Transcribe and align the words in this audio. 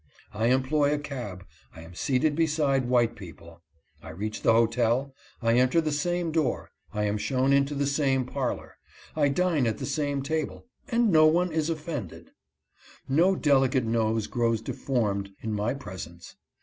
I 0.33 0.47
employ 0.47 0.91
a 0.91 0.97
cab— 0.97 1.45
I 1.75 1.81
am 1.81 1.93
seated 1.93 2.35
beside 2.35 2.87
white 2.89 3.15
people— 3.15 3.61
I 4.01 4.09
reach 4.09 4.41
the 4.41 4.53
hotel— 4.53 5.13
I 5.43 5.59
enter 5.59 5.79
the 5.79 5.91
same 5.91 6.31
door— 6.31 6.71
I 6.91 7.03
am 7.03 7.19
shown 7.19 7.53
into 7.53 7.75
the 7.75 7.85
same 7.85 8.25
parlor— 8.25 8.77
I 9.15 9.27
dine 9.29 9.67
at 9.67 9.77
the 9.77 9.85
same 9.85 10.23
table— 10.23 10.65
and 10.89 11.11
no 11.11 11.27
one 11.27 11.51
is 11.51 11.69
offended. 11.69 12.31
No 13.07 13.35
delicate 13.35 13.85
nose 13.85 14.25
grows 14.25 14.59
deformed 14.63 15.33
in 15.39 15.53
my 15.53 15.75
presence. 15.75 16.35